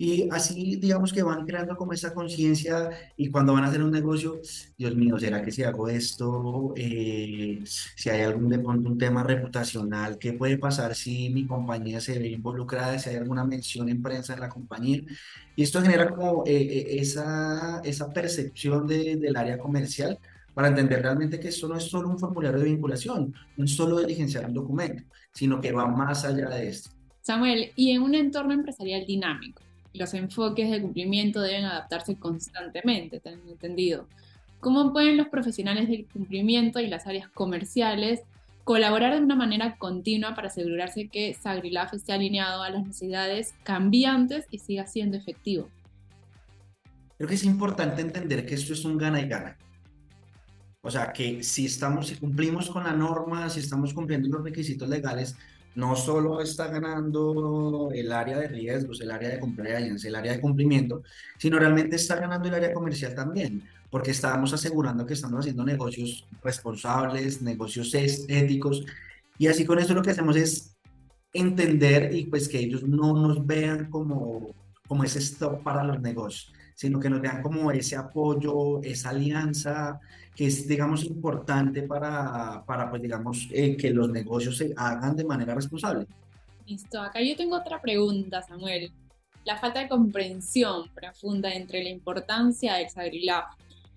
y 0.00 0.28
así, 0.30 0.76
digamos 0.76 1.12
que 1.12 1.24
van 1.24 1.44
creando 1.44 1.76
como 1.76 1.92
esa 1.92 2.14
conciencia 2.14 2.90
y 3.16 3.30
cuando 3.30 3.52
van 3.52 3.64
a 3.64 3.66
hacer 3.66 3.82
un 3.82 3.90
negocio, 3.90 4.40
Dios 4.76 4.94
mío, 4.94 5.18
¿será 5.18 5.42
que 5.42 5.50
si 5.50 5.64
hago 5.64 5.88
esto, 5.88 6.72
eh, 6.76 7.60
si 7.64 8.08
hay 8.08 8.22
algún 8.22 8.48
de 8.48 8.60
pronto 8.60 8.88
un 8.88 8.96
tema 8.96 9.24
reputacional, 9.24 10.16
qué 10.16 10.34
puede 10.34 10.56
pasar 10.56 10.94
si 10.94 11.30
mi 11.30 11.46
compañía 11.46 12.00
se 12.00 12.16
ve 12.16 12.28
involucrada, 12.28 12.96
si 13.00 13.10
hay 13.10 13.16
alguna 13.16 13.44
mención 13.44 13.88
en 13.88 14.00
prensa 14.00 14.34
en 14.34 14.40
la 14.40 14.48
compañía? 14.48 15.02
Y 15.56 15.64
esto 15.64 15.82
genera 15.82 16.08
como 16.08 16.44
eh, 16.46 16.52
eh, 16.52 16.86
esa, 17.00 17.80
esa 17.82 18.12
percepción 18.12 18.86
de, 18.86 19.16
del 19.16 19.36
área 19.36 19.58
comercial 19.58 20.16
para 20.54 20.68
entender 20.68 21.02
realmente 21.02 21.40
que 21.40 21.48
esto 21.48 21.66
no 21.66 21.76
es 21.76 21.84
solo 21.84 22.08
un 22.08 22.20
formulario 22.20 22.60
de 22.60 22.66
vinculación, 22.66 23.34
no 23.56 23.64
es 23.64 23.74
solo 23.74 23.98
diligenciar 23.98 24.46
un 24.46 24.54
documento, 24.54 25.02
sino 25.32 25.60
que 25.60 25.72
va 25.72 25.88
más 25.88 26.24
allá 26.24 26.48
de 26.50 26.68
esto. 26.68 26.90
Samuel, 27.20 27.72
y 27.74 27.90
en 27.90 28.02
un 28.02 28.14
entorno 28.14 28.54
empresarial 28.54 29.04
dinámico, 29.04 29.62
los 29.94 30.14
enfoques 30.14 30.70
de 30.70 30.82
cumplimiento 30.82 31.40
deben 31.40 31.64
adaptarse 31.64 32.16
constantemente, 32.16 33.20
entendido. 33.24 34.06
¿Cómo 34.60 34.92
pueden 34.92 35.16
los 35.16 35.28
profesionales 35.28 35.88
del 35.88 36.06
cumplimiento 36.06 36.80
y 36.80 36.88
las 36.88 37.06
áreas 37.06 37.28
comerciales 37.28 38.20
colaborar 38.64 39.14
de 39.14 39.22
una 39.22 39.36
manera 39.36 39.76
continua 39.78 40.34
para 40.34 40.48
asegurarse 40.48 41.08
que 41.08 41.32
Sagrilaf 41.32 41.94
esté 41.94 42.12
alineado 42.12 42.62
a 42.62 42.70
las 42.70 42.86
necesidades 42.86 43.54
cambiantes 43.62 44.46
y 44.50 44.58
siga 44.58 44.86
siendo 44.86 45.16
efectivo? 45.16 45.70
Creo 47.16 47.28
que 47.28 47.36
es 47.36 47.44
importante 47.44 48.02
entender 48.02 48.44
que 48.44 48.54
esto 48.54 48.74
es 48.74 48.84
un 48.84 48.98
gana 48.98 49.20
y 49.20 49.28
gana. 49.28 49.56
O 50.80 50.90
sea, 50.90 51.12
que 51.12 51.42
si 51.42 51.66
estamos, 51.66 52.08
si 52.08 52.16
cumplimos 52.16 52.70
con 52.70 52.84
la 52.84 52.92
norma, 52.92 53.48
si 53.48 53.60
estamos 53.60 53.92
cumpliendo 53.92 54.28
los 54.28 54.44
requisitos 54.44 54.88
legales, 54.88 55.36
no 55.78 55.94
solo 55.94 56.40
está 56.40 56.66
ganando 56.66 57.90
el 57.94 58.10
área 58.10 58.36
de 58.36 58.48
riesgos, 58.48 59.00
el 59.00 59.12
área 59.12 59.28
de 59.28 59.38
compliance, 59.38 60.08
el 60.08 60.16
área 60.16 60.32
de 60.32 60.40
cumplimiento, 60.40 61.04
sino 61.38 61.56
realmente 61.56 61.94
está 61.94 62.16
ganando 62.16 62.48
el 62.48 62.54
área 62.54 62.72
comercial 62.72 63.14
también, 63.14 63.62
porque 63.88 64.10
estamos 64.10 64.52
asegurando 64.52 65.06
que 65.06 65.14
estamos 65.14 65.38
haciendo 65.38 65.64
negocios 65.64 66.26
responsables, 66.42 67.42
negocios 67.42 67.94
éticos, 67.94 68.84
y 69.38 69.46
así 69.46 69.64
con 69.64 69.78
eso 69.78 69.94
lo 69.94 70.02
que 70.02 70.10
hacemos 70.10 70.34
es 70.34 70.76
entender 71.32 72.12
y 72.12 72.26
pues 72.26 72.48
que 72.48 72.58
ellos 72.58 72.82
no 72.82 73.12
nos 73.12 73.46
vean 73.46 73.88
como, 73.88 74.52
como 74.88 75.04
ese 75.04 75.20
stop 75.20 75.62
para 75.62 75.84
los 75.84 76.00
negocios, 76.00 76.52
sino 76.74 76.98
que 76.98 77.08
nos 77.08 77.20
vean 77.20 77.40
como 77.40 77.70
ese 77.70 77.94
apoyo, 77.94 78.82
esa 78.82 79.10
alianza, 79.10 80.00
que 80.38 80.46
es, 80.46 80.68
digamos, 80.68 81.02
importante 81.02 81.82
para, 81.82 82.62
para 82.64 82.88
pues, 82.88 83.02
digamos, 83.02 83.48
eh, 83.50 83.76
que 83.76 83.90
los 83.90 84.08
negocios 84.08 84.56
se 84.56 84.72
hagan 84.76 85.16
de 85.16 85.24
manera 85.24 85.52
responsable. 85.52 86.06
Listo, 86.64 87.00
acá 87.02 87.20
yo 87.20 87.34
tengo 87.34 87.56
otra 87.56 87.82
pregunta, 87.82 88.40
Samuel. 88.42 88.92
La 89.44 89.56
falta 89.56 89.80
de 89.80 89.88
comprensión 89.88 90.90
profunda 90.94 91.52
entre 91.52 91.82
la 91.82 91.88
importancia 91.88 92.74
del 92.74 92.88
Sagrilab 92.88 93.46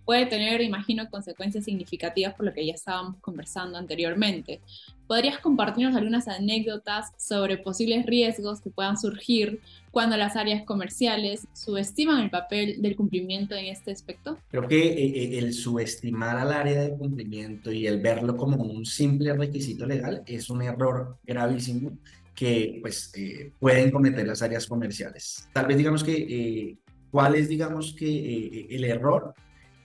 puede 0.06 0.26
tener, 0.26 0.62
imagino, 0.62 1.10
consecuencias 1.10 1.66
significativas 1.66 2.34
por 2.34 2.46
lo 2.46 2.54
que 2.54 2.66
ya 2.66 2.74
estábamos 2.74 3.18
conversando 3.22 3.78
anteriormente. 3.78 4.62
¿Podrías 5.08 5.40
compartirnos 5.40 5.96
algunas 5.96 6.28
anécdotas 6.28 7.12
sobre 7.18 7.58
posibles 7.58 8.06
riesgos 8.06 8.62
que 8.62 8.70
puedan 8.70 8.98
surgir 8.98 9.60
cuando 9.92 10.16
las 10.16 10.38
áreas 10.38 10.64
comerciales 10.64 11.48
subestiman 11.54 12.22
el 12.22 12.30
papel 12.30 12.82
del 12.82 12.96
cumplimiento 12.96 13.56
en 13.56 13.66
este 13.66 13.92
aspecto? 13.92 14.38
Creo 14.50 14.68
que 14.68 14.88
eh, 14.88 15.06
eh, 15.06 15.40
el 15.40 15.54
subestimar 15.54 16.38
al 16.38 16.54
área 16.54 16.82
de 16.82 16.98
cumplimiento 16.98 17.72
y 17.74 17.88
el 17.88 18.00
verlo 18.00 18.38
como 18.38 18.64
un 18.64 18.86
simple 18.86 19.34
requisito 19.34 19.86
legal 19.86 20.24
es 20.26 20.50
un 20.50 20.62
error 20.62 21.18
gravísimo 21.26 21.98
que 22.34 22.80
pues 22.82 23.12
eh, 23.16 23.52
pueden 23.60 23.92
cometer 23.92 24.26
las 24.26 24.42
áreas 24.42 24.66
comerciales. 24.66 25.50
Tal 25.52 25.68
vez 25.68 25.78
digamos 25.78 26.06
que, 26.06 26.78
¿cuál 27.12 27.36
es 27.36 27.50
digamos 27.50 27.94
que 27.94 28.68
el 28.70 28.86
error? 28.86 29.34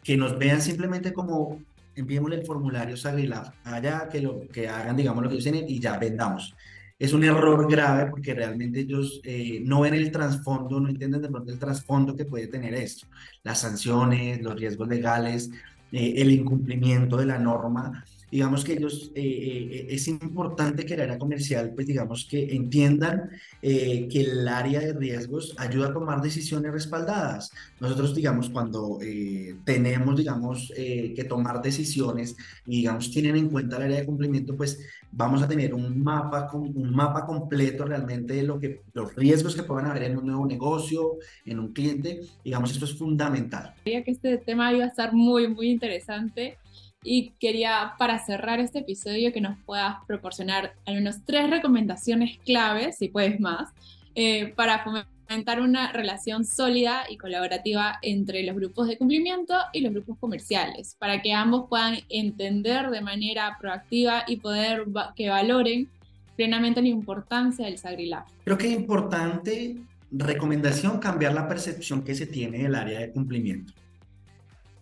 Que 0.07 0.17
nos 0.17 0.39
vean 0.39 0.63
simplemente 0.63 1.13
como 1.13 1.59
enviémosle 1.97 2.37
el 2.37 2.47
formulario 2.47 2.97
Sagrilab 2.97 3.53
allá, 3.65 4.09
que, 4.09 4.21
lo, 4.21 4.47
que 4.47 4.69
hagan, 4.69 4.97
digamos, 4.97 5.25
lo 5.25 5.31
que 5.31 5.37
dicen 5.37 5.65
y 5.67 5.81
ya 5.81 5.99
vendamos. 5.99 6.55
Es 6.97 7.13
un 7.13 7.25
error 7.25 7.69
grave 7.69 8.09
porque 8.09 8.33
realmente 8.33 8.81
ellos 8.81 9.21
eh, 9.25 9.61
no 9.65 9.81
ven 9.81 9.95
el 9.95 10.13
trasfondo, 10.13 10.79
no 10.79 10.89
entienden 10.89 11.23
de 11.23 11.29
pronto 11.29 11.53
el 11.53 11.59
trasfondo 11.59 12.15
que 12.15 12.25
puede 12.25 12.47
tener 12.47 12.73
esto, 12.75 13.09
las 13.43 13.61
sanciones, 13.61 14.41
los 14.43 14.55
riesgos 14.55 14.87
legales, 14.89 15.51
eh, 15.91 16.15
el 16.17 16.31
incumplimiento 16.31 17.17
de 17.17 17.27
la 17.27 17.39
norma 17.39 18.05
digamos 18.31 18.65
que 18.65 18.73
ellos, 18.73 19.13
eh, 19.15 19.23
eh, 19.23 19.87
es 19.91 20.09
importante 20.09 20.85
que 20.85 20.95
el 20.95 21.03
área 21.03 21.19
comercial, 21.19 21.73
pues 21.75 21.87
digamos 21.87 22.27
que 22.29 22.55
entiendan 22.55 23.31
eh, 23.63 24.09
que 24.11 24.21
el 24.21 24.49
área 24.49 24.81
de 24.81 24.93
riesgos 24.95 25.55
ayuda 25.59 25.89
a 25.89 25.93
tomar 25.93 26.21
decisiones 26.21 26.73
respaldadas. 26.73 27.53
Nosotros, 27.81 28.15
digamos, 28.15 28.51
cuando 28.51 28.99
tenemos, 29.65 30.17
digamos, 30.17 30.73
que 30.75 31.27
tomar 31.29 31.63
decisiones 31.63 32.37
y, 32.67 32.79
digamos, 32.79 33.11
tienen 33.11 33.37
en 33.37 33.49
cuenta 33.49 33.77
el 33.77 33.85
área 33.85 33.99
de 33.99 34.07
cumplimiento, 34.07 34.57
pues 34.57 34.81
vamos 35.13 35.43
a 35.43 35.49
tener 35.49 35.75
un 35.75 36.03
mapa, 36.03 36.51
un 36.53 36.95
mapa 36.95 37.25
completo 37.25 37.85
realmente 37.85 38.35
de 38.35 38.43
lo 38.43 38.59
que, 38.59 38.83
los 38.93 39.15
riesgos 39.15 39.55
que 39.55 39.63
puedan 39.63 39.87
haber 39.87 40.05
en 40.05 40.19
un 40.19 40.27
nuevo 40.27 40.47
negocio, 40.47 41.19
en 41.45 41.59
un 41.59 41.73
cliente. 41.73 42.21
Digamos, 42.45 42.73
esto 42.73 42.87
es 42.87 42.95
fundamental. 42.95 43.75
Creía 43.83 44.03
que 44.03 44.11
este 44.11 44.39
tema 44.39 44.73
iba 44.73 44.85
a 44.85 44.89
estar 44.89 45.13
muy, 45.13 45.49
muy 45.49 45.71
interesante 45.71 46.59
y 47.07 47.35
quería 47.39 47.95
para 47.99 48.19
cerrar 48.19 48.59
este 48.59 48.81
episodio 48.81 49.33
que 49.33 49.41
nos 49.41 49.57
puedas 49.65 49.97
proporcionar 50.09 50.75
al 50.87 50.97
menos 50.97 51.25
tres 51.25 51.49
recomendaciones 51.49 52.39
claves, 52.45 52.99
si 52.99 53.09
puedes 53.09 53.39
más, 53.39 53.71
eh, 54.17 54.53
para 54.57 54.83
fomentar 54.83 55.61
una 55.61 55.93
relación 55.93 56.45
sólida 56.45 57.05
y 57.09 57.17
colaborativa 57.17 57.99
entre 58.03 58.43
los 58.43 58.57
grupos 58.57 58.89
de 58.89 58.99
cumplimiento 58.99 59.55
y 59.73 59.83
los 59.83 59.93
grupos 59.93 60.19
comerciales, 60.19 60.97
para 60.99 61.23
que 61.23 61.33
ambos 61.33 61.67
puedan 61.69 61.99
entender 62.09 62.91
de 62.91 63.01
manera 63.01 63.57
proactiva 63.61 64.25
y 64.27 64.39
poder 64.39 64.85
que 65.15 65.29
valoren 65.29 65.89
plenamente 66.35 66.83
la 66.83 66.89
importancia 66.89 67.67
del 67.67 67.79
Sagrilab. 67.79 68.25
Creo 68.45 68.59
que 68.59 68.67
es 68.67 68.73
importante, 68.73 69.77
recomendación, 70.11 70.99
cambiar 70.99 71.35
la 71.35 71.47
percepción 71.47 72.03
que 72.03 72.17
se 72.17 72.27
tiene 72.27 72.65
del 72.65 72.75
área 72.75 72.99
de 72.99 73.13
cumplimiento 73.13 73.73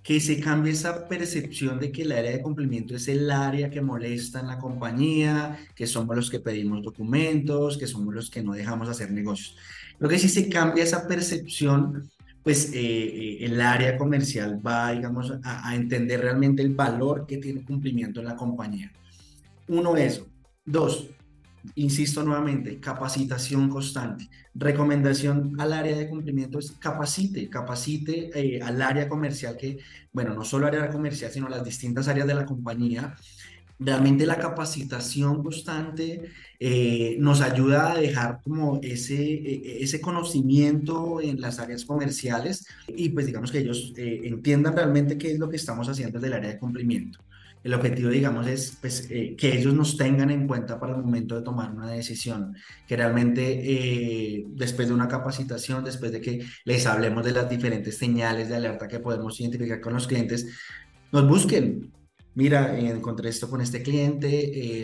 que 0.05 0.21
se 0.21 0.39
cambie 0.39 0.73
esa 0.73 1.09
percepción 1.09 1.81
de 1.81 1.91
que 1.91 2.03
el 2.03 2.13
área 2.13 2.31
de 2.31 2.43
cumplimiento 2.43 2.95
es 2.95 3.09
el 3.09 3.31
área 3.31 3.71
que 3.71 3.81
molesta 3.81 4.39
en 4.39 4.49
la 4.49 4.59
compañía, 4.59 5.59
que 5.75 5.87
somos 5.87 6.15
los 6.15 6.31
que 6.31 6.41
pedimos 6.41 6.83
documentos, 6.83 7.79
que 7.79 7.87
somos 7.87 8.15
los 8.15 8.31
que 8.31 8.43
no 8.43 8.53
dejamos 8.53 8.91
hacer 8.91 9.11
negocios. 9.11 9.57
Lo 9.99 10.07
que 10.07 10.19
si 10.19 10.29
se 10.29 10.51
cambia 10.51 10.85
esa 10.85 11.09
percepción, 11.09 12.11
pues 12.43 12.71
eh, 12.75 12.77
eh, 12.77 13.39
el 13.47 13.59
área 13.63 13.97
comercial 13.97 14.61
va, 14.65 14.93
digamos, 14.93 15.33
a, 15.43 15.71
a, 15.71 15.75
entender 15.75 16.21
realmente 16.21 16.61
el 16.61 16.75
valor 16.75 17.27
que 17.27 17.39
tiene 17.39 17.65
cumplimiento 17.65 18.21
en 18.21 18.27
la 18.27 18.37
compañía. 18.37 18.93
Uno, 19.69 19.97
eso. 19.97 20.29
Dos, 20.67 21.09
insisto 21.75 22.23
nuevamente, 22.23 22.79
capacitación 22.79 23.69
constante. 23.69 24.29
Recomendación 24.55 25.59
al 25.59 25.73
área 25.73 25.97
de 25.97 26.09
cumplimiento 26.09 26.59
es 26.59 26.73
capacite, 26.73 27.49
capacite 27.49 28.31
eh, 28.35 28.63
al 28.63 28.81
área 28.83 29.09
comercial 29.09 29.57
que, 29.57 29.79
bueno, 30.13 30.35
no 30.35 30.45
solo 30.45 30.67
área 30.67 30.91
comercial, 30.91 31.31
sino 31.31 31.49
las 31.49 31.65
distintas 31.65 32.09
áreas 32.09 32.27
de 32.27 32.35
la 32.35 32.47
compañía. 32.47 33.15
Realmente 33.79 34.25
la 34.25 34.39
capacitación 34.39 35.43
constante 35.43 36.31
eh, 36.61 37.17
nos 37.19 37.41
ayuda 37.41 37.93
a 37.93 37.99
dejar 37.99 38.41
como 38.43 38.79
ese, 38.83 39.21
e, 39.21 39.83
ese 39.83 40.01
conocimiento 40.01 41.21
en 41.21 41.41
las 41.41 41.59
áreas 41.59 41.85
comerciales 41.85 42.67
y 42.87 43.09
pues 43.09 43.27
digamos 43.27 43.51
que 43.51 43.59
ellos 43.59 43.93
eh, 43.97 44.21
entiendan 44.25 44.77
realmente 44.77 45.19
qué 45.19 45.33
es 45.33 45.39
lo 45.41 45.51
que 45.51 45.57
estamos 45.57 45.89
haciendo 45.89 46.19
desde 46.19 46.29
el 46.29 46.35
área 46.35 46.51
de 46.53 46.59
cumplimiento. 46.59 47.19
El 47.65 47.73
objetivo, 47.73 48.11
digamos, 48.11 48.47
es 48.47 48.77
pues, 48.79 49.09
eh, 49.11 49.35
que 49.37 49.59
ellos 49.59 49.73
nos 49.73 49.97
tengan 49.97 50.31
en 50.31 50.47
cuenta 50.47 50.79
para 50.79 50.95
el 50.95 51.03
momento 51.03 51.35
de 51.35 51.43
tomar 51.43 51.73
una 51.73 51.91
decisión, 51.91 52.55
que 52.87 52.95
realmente 52.95 53.43
eh, 53.43 54.45
después 54.49 54.87
de 54.87 54.93
una 54.93 55.09
capacitación, 55.09 55.83
después 55.83 56.13
de 56.13 56.21
que 56.21 56.45
les 56.67 56.85
hablemos 56.85 57.25
de 57.25 57.33
las 57.33 57.49
diferentes 57.49 57.97
señales 57.97 58.51
de 58.51 58.57
alerta 58.57 58.87
que 58.87 59.01
podemos 59.01 59.41
identificar 59.41 59.81
con 59.81 59.95
los 59.95 60.07
clientes, 60.07 60.47
nos 61.11 61.27
busquen. 61.27 61.91
Mira, 62.35 62.79
encontré 62.79 63.31
esto 63.31 63.49
con 63.49 63.63
este 63.63 63.83
cliente, 63.83 64.29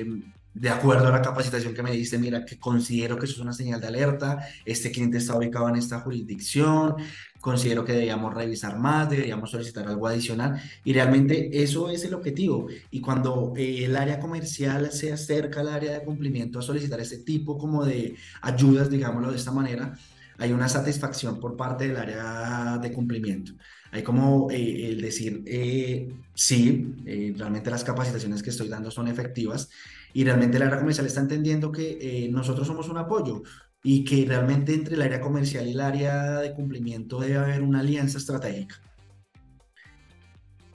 eh, 0.01 0.07
de 0.55 0.69
acuerdo 0.69 1.09
a 1.09 1.11
la 1.11 1.23
capacitación 1.23 1.75
que 1.75 1.83
me 1.83 1.93
diste, 1.93 2.19
mira, 2.19 2.45
que 2.45 2.59
considero 2.59 3.17
que 3.17 3.27
eso 3.27 3.35
es 3.35 3.41
una 3.41 3.53
señal 3.53 3.81
de 3.81 3.87
alerta, 3.87 4.47
este 4.65 4.91
cliente 4.91 5.19
está 5.19 5.37
ubicado 5.37 5.69
en 5.69 5.77
esta 5.77 6.01
jurisdicción, 6.01 6.97
considero 7.41 7.85
que 7.85 7.93
deberíamos 7.93 8.35
revisar 8.35 8.79
más, 8.79 9.09
deberíamos 9.09 9.51
solicitar 9.51 9.87
algo 9.87 10.07
adicional 10.07 10.61
y 10.85 10.93
realmente 10.93 11.63
eso 11.63 11.89
es 11.89 12.05
el 12.05 12.15
objetivo. 12.15 12.69
Y 12.91 13.01
cuando 13.01 13.53
eh, 13.57 13.85
el 13.85 13.97
área 13.97 14.19
comercial 14.19 14.91
se 14.93 15.13
acerca 15.13 15.61
al 15.61 15.69
área 15.69 15.93
de 15.93 16.05
cumplimiento 16.05 16.59
a 16.59 16.63
solicitar 16.63 17.01
ese 17.01 17.19
tipo 17.19 17.57
como 17.57 17.85
de 17.85 18.17
ayudas, 18.43 18.91
digámoslo 18.91 19.31
de 19.31 19.37
esta 19.37 19.53
manera, 19.53 19.95
hay 20.39 20.53
una 20.53 20.69
satisfacción 20.69 21.39
por 21.39 21.57
parte 21.57 21.87
del 21.87 21.97
área 21.97 22.79
de 22.79 22.93
cumplimiento. 22.93 23.53
Hay 23.93 24.03
como 24.03 24.51
eh, 24.51 24.89
el 24.89 25.01
decir, 25.01 25.43
eh, 25.47 26.13
sí, 26.35 26.95
realmente 27.37 27.71
las 27.71 27.85
capacitaciones 27.85 28.43
que 28.43 28.51
estoy 28.51 28.69
dando 28.69 28.91
son 28.91 29.09
efectivas 29.09 29.69
y 30.13 30.25
realmente 30.25 30.57
el 30.57 30.65
área 30.65 30.79
comercial 30.79 31.07
está 31.07 31.21
entendiendo 31.21 31.73
que 31.73 32.29
nosotros 32.33 32.67
somos 32.67 32.89
un 32.89 32.99
apoyo, 32.99 33.43
y 33.83 34.05
que 34.05 34.25
realmente 34.27 34.75
entre 34.75 34.95
el 34.95 35.03
área 35.03 35.21
comercial 35.21 35.67
y 35.67 35.73
el 35.73 35.81
área 35.81 36.41
de 36.41 36.53
cumplimiento 36.53 37.21
debe 37.21 37.39
haber 37.39 37.63
una 37.63 37.81
alianza 37.81 38.19
estratégica. 38.19 38.77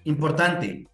Importante, 0.05 0.87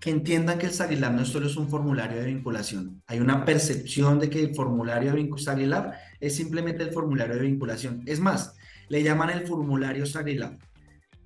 que 0.00 0.10
entiendan 0.10 0.58
que 0.58 0.66
el 0.66 0.72
SAGILAB 0.72 1.12
no 1.12 1.24
solo 1.24 1.46
es 1.46 1.56
un 1.56 1.68
formulario 1.68 2.20
de 2.20 2.26
vinculación. 2.26 3.02
Hay 3.06 3.18
una 3.18 3.44
percepción 3.44 4.20
de 4.20 4.30
que 4.30 4.40
el 4.40 4.54
formulario 4.54 5.12
de 5.12 5.28
SAGILAB 5.36 5.92
es 6.20 6.36
simplemente 6.36 6.84
el 6.84 6.92
formulario 6.92 7.34
de 7.34 7.42
vinculación. 7.42 8.02
Es 8.06 8.20
más, 8.20 8.54
le 8.88 9.02
llaman 9.02 9.30
el 9.30 9.46
formulario 9.46 10.06
SAGILAB. 10.06 10.56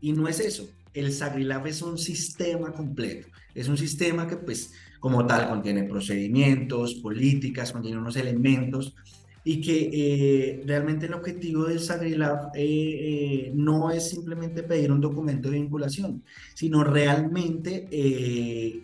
Y 0.03 0.13
no 0.13 0.29
es 0.29 0.41
eso. 0.41 0.69
El 0.93 1.11
SAGILAB 1.11 1.69
es 1.69 1.81
un 1.81 1.97
sistema 1.97 2.73
completo. 2.73 3.29
Es 3.55 3.69
un 3.69 3.79
sistema 3.79 4.27
que, 4.27 4.37
pues, 4.37 4.75
como 5.01 5.27
tal, 5.27 5.49
contiene 5.49 5.85
procedimientos, 5.85 6.95
políticas, 6.97 7.73
contiene 7.73 7.99
unos 7.99 8.17
elementos 8.17 8.95
y 9.45 9.61
que 9.61 9.91
eh, 9.93 10.63
realmente 10.67 11.07
el 11.07 11.15
objetivo 11.15 11.65
del 11.65 11.81
SagriLab 11.81 12.53
eh, 12.55 12.61
eh, 12.63 13.53
no 13.55 13.91
es 13.91 14.11
simplemente 14.11 14.63
pedir 14.63 14.93
un 14.93 15.01
documento 15.01 15.51
de 15.51 15.59
vinculación, 15.59 16.23
sino 16.55 16.85
realmente 16.85 17.89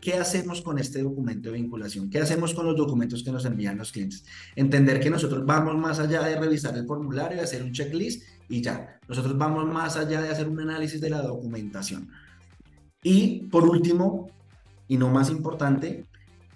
qué 0.00 0.14
hacemos 0.14 0.62
con 0.62 0.78
este 0.78 1.02
documento 1.02 1.50
de 1.50 1.58
vinculación, 1.58 2.10
qué 2.10 2.18
hacemos 2.18 2.54
con 2.54 2.66
los 2.66 2.76
documentos 2.76 3.22
que 3.22 3.30
nos 3.30 3.44
envían 3.44 3.78
los 3.78 3.92
clientes. 3.92 4.24
Entender 4.56 4.98
que 5.00 5.10
nosotros 5.10 5.46
vamos 5.46 5.76
más 5.76 5.98
allá 6.00 6.22
de 6.22 6.38
revisar 6.38 6.76
el 6.76 6.86
formulario, 6.86 7.36
de 7.36 7.44
hacer 7.44 7.62
un 7.62 7.72
checklist 7.72 8.24
y 8.48 8.60
ya. 8.60 8.98
Nosotros 9.08 9.38
vamos 9.38 9.66
más 9.66 9.96
allá 9.96 10.20
de 10.20 10.30
hacer 10.30 10.49
un 10.49 10.60
análisis 10.60 11.00
de 11.00 11.10
la 11.10 11.23
documentación. 11.23 12.10
Y 13.02 13.47
por 13.47 13.64
último, 13.64 14.28
y 14.88 14.97
no 14.97 15.08
más 15.08 15.30
importante, 15.30 16.06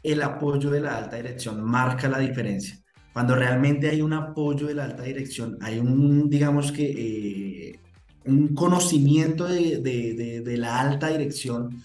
el 0.03 0.23
apoyo 0.23 0.71
de 0.71 0.81
la 0.81 0.99
alta 0.99 1.17
dirección 1.17 1.63
marca 1.63 2.09
la 2.09 2.19
diferencia 2.19 2.82
cuando 3.13 3.35
realmente 3.35 3.89
hay 3.89 4.01
un 4.01 4.13
apoyo 4.13 4.67
de 4.67 4.75
la 4.75 4.85
alta 4.85 5.03
dirección, 5.03 5.59
hay 5.61 5.79
un, 5.79 6.31
digamos 6.31 6.73
que, 6.73 7.71
eh, 7.71 7.79
un 8.25 8.55
conocimiento 8.55 9.47
de, 9.47 9.79
de, 9.79 10.43
de, 10.43 10.57
la 10.57 10.81
alta 10.81 11.09
dirección, 11.09 11.83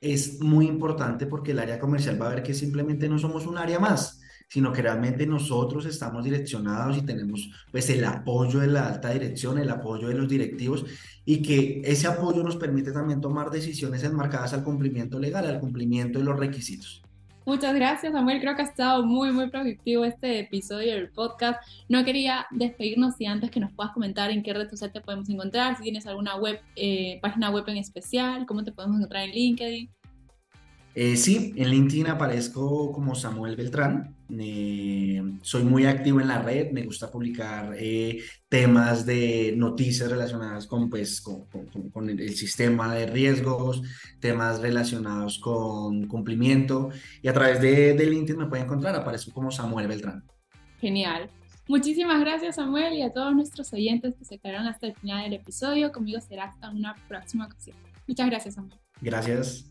es 0.00 0.40
muy 0.40 0.66
importante 0.66 1.26
porque 1.26 1.52
el 1.52 1.58
área 1.58 1.78
comercial 1.78 2.20
va 2.20 2.26
a 2.26 2.34
ver 2.34 2.42
que 2.42 2.54
simplemente 2.54 3.08
no 3.08 3.18
somos 3.18 3.46
un 3.46 3.58
área 3.58 3.78
más, 3.78 4.20
sino 4.48 4.72
que 4.72 4.82
realmente 4.82 5.26
nosotros 5.26 5.86
estamos 5.86 6.24
direccionados 6.24 6.96
y 6.98 7.02
tenemos 7.02 7.50
pues 7.70 7.88
el 7.90 8.04
apoyo 8.04 8.60
de 8.60 8.66
la 8.68 8.88
alta 8.88 9.10
dirección, 9.10 9.58
el 9.58 9.70
apoyo 9.70 10.08
de 10.08 10.14
los 10.14 10.28
directivos 10.28 10.84
y 11.24 11.42
que 11.42 11.82
ese 11.84 12.06
apoyo 12.06 12.42
nos 12.42 12.56
permite 12.56 12.92
también 12.92 13.20
tomar 13.20 13.50
decisiones 13.50 14.02
enmarcadas 14.04 14.52
al 14.52 14.64
cumplimiento 14.64 15.18
legal, 15.18 15.46
al 15.46 15.60
cumplimiento 15.60 16.18
de 16.18 16.24
los 16.24 16.38
requisitos. 16.38 17.02
Muchas 17.50 17.74
gracias, 17.74 18.12
Samuel. 18.12 18.40
Creo 18.40 18.54
que 18.54 18.62
ha 18.62 18.64
estado 18.64 19.04
muy, 19.04 19.32
muy 19.32 19.50
productivo 19.50 20.04
este 20.04 20.38
episodio 20.38 20.94
del 20.94 21.10
podcast. 21.10 21.60
No 21.88 22.04
quería 22.04 22.46
despedirnos 22.52 23.16
si 23.16 23.26
antes 23.26 23.50
que 23.50 23.58
nos 23.58 23.72
puedas 23.72 23.92
comentar 23.92 24.30
en 24.30 24.44
qué 24.44 24.54
red 24.54 24.70
social 24.70 24.92
te 24.92 25.00
podemos 25.00 25.28
encontrar, 25.28 25.76
si 25.76 25.82
tienes 25.82 26.06
alguna 26.06 26.36
web, 26.36 26.60
eh, 26.76 27.18
página 27.20 27.50
web 27.50 27.64
en 27.66 27.78
especial, 27.78 28.46
cómo 28.46 28.62
te 28.62 28.70
podemos 28.70 28.98
encontrar 28.98 29.24
en 29.24 29.32
LinkedIn. 29.32 29.90
Eh, 30.94 31.16
sí, 31.16 31.54
en 31.56 31.70
LinkedIn 31.70 32.08
aparezco 32.08 32.92
como 32.92 33.14
Samuel 33.14 33.56
Beltrán. 33.56 34.16
Eh, 34.38 35.22
soy 35.42 35.62
muy 35.64 35.86
activo 35.86 36.20
en 36.20 36.28
la 36.28 36.42
red, 36.42 36.72
me 36.72 36.84
gusta 36.84 37.10
publicar 37.10 37.74
eh, 37.78 38.22
temas 38.48 39.06
de 39.06 39.54
noticias 39.56 40.10
relacionadas 40.10 40.66
con, 40.66 40.90
pues, 40.90 41.20
con, 41.20 41.46
con, 41.90 42.10
el 42.10 42.34
sistema 42.36 42.94
de 42.94 43.06
riesgos, 43.06 43.82
temas 44.20 44.60
relacionados 44.60 45.38
con 45.38 46.06
cumplimiento 46.06 46.90
y 47.22 47.28
a 47.28 47.32
través 47.32 47.60
de, 47.60 47.94
de 47.94 48.06
LinkedIn 48.06 48.40
me 48.40 48.46
pueden 48.46 48.66
encontrar, 48.66 48.94
aparezco 48.96 49.32
como 49.32 49.50
Samuel 49.50 49.88
Beltrán. 49.88 50.24
Genial. 50.80 51.30
Muchísimas 51.68 52.20
gracias 52.20 52.56
Samuel 52.56 52.94
y 52.94 53.02
a 53.02 53.12
todos 53.12 53.32
nuestros 53.32 53.72
oyentes 53.72 54.14
que 54.16 54.24
se 54.24 54.38
quedaron 54.38 54.66
hasta 54.66 54.88
el 54.88 54.94
final 54.96 55.22
del 55.22 55.34
episodio. 55.34 55.92
Conmigo 55.92 56.20
será 56.20 56.46
hasta 56.46 56.68
una 56.70 56.96
próxima 57.06 57.46
ocasión. 57.46 57.76
Muchas 58.08 58.26
gracias 58.26 58.54
Samuel. 58.54 58.78
Gracias. 59.00 59.70